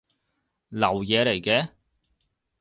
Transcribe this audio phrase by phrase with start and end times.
[0.69, 1.69] 流嘢嚟嘅